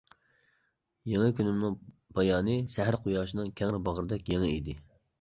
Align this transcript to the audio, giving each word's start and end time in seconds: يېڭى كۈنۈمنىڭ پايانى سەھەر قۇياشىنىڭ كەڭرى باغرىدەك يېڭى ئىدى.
يېڭى 1.11 1.27
كۈنۈمنىڭ 1.41 1.77
پايانى 2.17 2.59
سەھەر 2.79 3.01
قۇياشىنىڭ 3.07 3.55
كەڭرى 3.63 3.85
باغرىدەك 3.89 4.37
يېڭى 4.37 4.53
ئىدى. 4.61 4.81